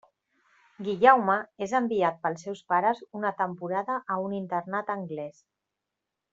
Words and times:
Guillaume 0.87 1.35
és 1.65 1.75
enviat 1.81 2.17
pels 2.25 2.45
seus 2.47 2.63
pares 2.73 3.03
una 3.21 3.35
temporada 3.45 4.01
a 4.17 4.21
un 4.27 4.37
internat 4.41 4.93
anglès. 4.99 5.49